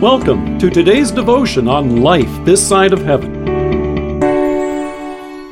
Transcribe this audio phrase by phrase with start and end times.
[0.00, 3.44] Welcome to today's devotion on life this side of heaven.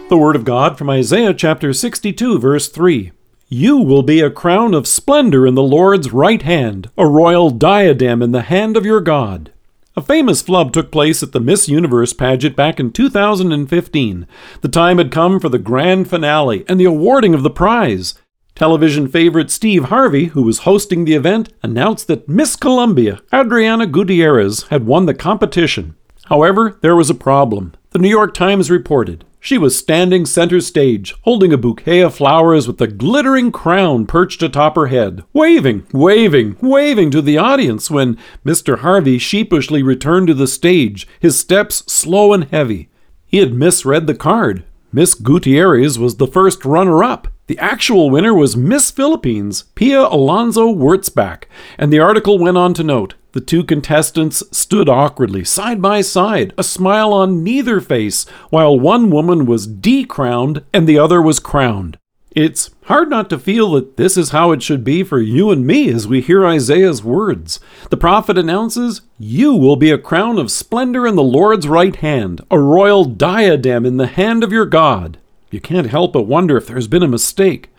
[0.09, 3.12] The Word of God from Isaiah chapter 62, verse 3.
[3.50, 8.23] You will be a crown of splendor in the Lord's right hand, a royal diadem
[8.23, 9.53] in the hand of your God.
[9.95, 14.27] A famous flub took place at the Miss Universe pageant back in 2015.
[14.62, 18.15] The time had come for the grand finale and the awarding of the prize.
[18.59, 24.64] Television favorite Steve Harvey, who was hosting the event, announced that Miss Colombia, Ariadna Gutierrez,
[24.64, 25.94] had won the competition.
[26.25, 27.75] However, there was a problem.
[27.90, 32.66] The New York Times reported she was standing center stage, holding a bouquet of flowers
[32.66, 38.19] with a glittering crown perched atop her head, waving, waving, waving to the audience when
[38.44, 38.80] Mr.
[38.80, 42.88] Harvey sheepishly returned to the stage, his steps slow and heavy.
[43.25, 44.64] He had misread the card.
[44.92, 47.28] Miss Gutierrez was the first runner up.
[47.48, 51.44] The actual winner was Miss Philippines, Pia Alonzo Wurtzbach,
[51.78, 56.52] and the article went on to note the two contestants stood awkwardly, side by side,
[56.58, 61.98] a smile on neither face, while one woman was decrowned and the other was crowned.
[62.32, 65.66] It's hard not to feel that this is how it should be for you and
[65.66, 67.60] me as we hear Isaiah's words.
[67.88, 72.42] The prophet announces, You will be a crown of splendor in the Lord's right hand,
[72.50, 75.18] a royal diadem in the hand of your God.
[75.50, 77.70] You can't help but wonder if there's been a mistake.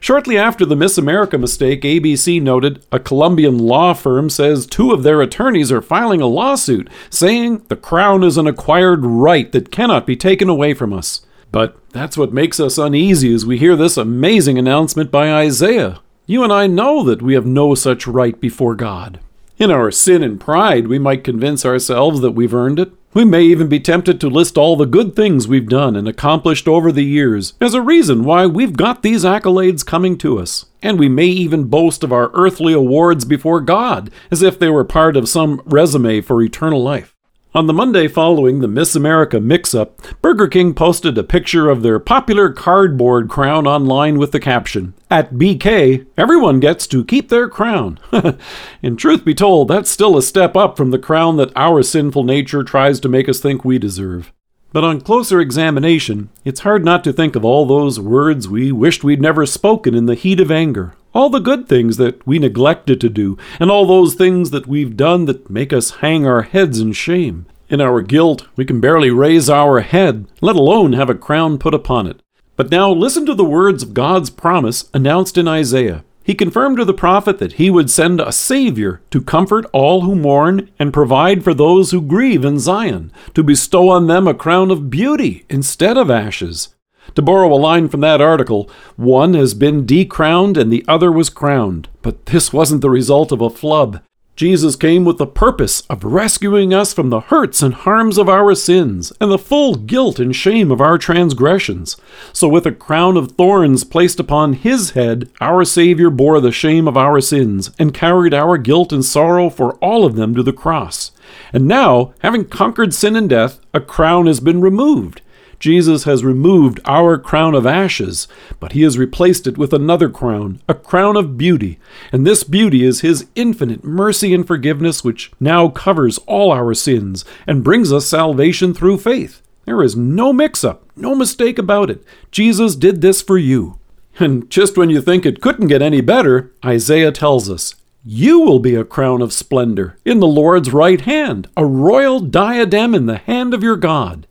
[0.00, 5.02] Shortly after the Miss America mistake, ABC noted a Colombian law firm says two of
[5.02, 10.06] their attorneys are filing a lawsuit saying the crown is an acquired right that cannot
[10.06, 11.26] be taken away from us.
[11.52, 16.00] But that's what makes us uneasy as we hear this amazing announcement by Isaiah.
[16.26, 19.20] You and I know that we have no such right before God.
[19.58, 22.92] In our sin and pride, we might convince ourselves that we've earned it.
[23.18, 26.68] We may even be tempted to list all the good things we've done and accomplished
[26.68, 30.66] over the years as a reason why we've got these accolades coming to us.
[30.82, 34.84] And we may even boast of our earthly awards before God as if they were
[34.84, 37.17] part of some resume for eternal life.
[37.58, 41.82] On the Monday following the Miss America mix up, Burger King posted a picture of
[41.82, 47.48] their popular cardboard crown online with the caption At BK, everyone gets to keep their
[47.48, 47.98] crown.
[48.80, 52.22] In truth be told, that's still a step up from the crown that our sinful
[52.22, 54.32] nature tries to make us think we deserve.
[54.72, 59.02] But on closer examination, it's hard not to think of all those words we wished
[59.02, 63.00] we'd never spoken in the heat of anger, all the good things that we neglected
[63.00, 66.80] to do, and all those things that we've done that make us hang our heads
[66.80, 67.46] in shame.
[67.68, 71.74] In our guilt, we can barely raise our head, let alone have a crown put
[71.74, 72.22] upon it.
[72.56, 76.04] But now listen to the words of God's promise announced in Isaiah.
[76.24, 80.14] He confirmed to the prophet that he would send a Savior to comfort all who
[80.14, 84.70] mourn and provide for those who grieve in Zion, to bestow on them a crown
[84.70, 86.74] of beauty instead of ashes.
[87.14, 91.30] To borrow a line from that article, one has been decrowned and the other was
[91.30, 91.88] crowned.
[92.02, 94.02] But this wasn't the result of a flub.
[94.38, 98.54] Jesus came with the purpose of rescuing us from the hurts and harms of our
[98.54, 101.96] sins and the full guilt and shame of our transgressions.
[102.32, 106.86] So, with a crown of thorns placed upon his head, our Savior bore the shame
[106.86, 110.52] of our sins and carried our guilt and sorrow for all of them to the
[110.52, 111.10] cross.
[111.52, 115.20] And now, having conquered sin and death, a crown has been removed
[115.58, 118.28] Jesus has removed our crown of ashes,
[118.60, 121.78] but he has replaced it with another crown, a crown of beauty.
[122.12, 127.24] And this beauty is his infinite mercy and forgiveness, which now covers all our sins
[127.46, 129.42] and brings us salvation through faith.
[129.64, 132.04] There is no mix up, no mistake about it.
[132.30, 133.78] Jesus did this for you.
[134.20, 137.74] And just when you think it couldn't get any better, Isaiah tells us,
[138.04, 142.94] you will be a crown of splendor in the Lord's right hand, a royal diadem
[142.94, 144.26] in the hand of your God.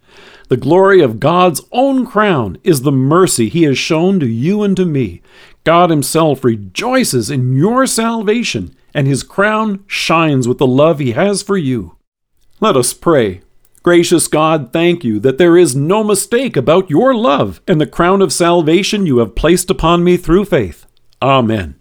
[0.50, 4.78] The glory of God's own crown is the mercy He has shown to you and
[4.78, 5.22] to me.
[5.66, 11.44] God Himself rejoices in your salvation, and His crown shines with the love He has
[11.44, 11.98] for you.
[12.62, 13.42] Let us pray.
[13.84, 18.22] Gracious God, thank you that there is no mistake about your love and the crown
[18.22, 20.86] of salvation you have placed upon me through faith.
[21.22, 21.76] Amen.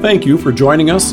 [0.00, 1.12] Thank you for joining us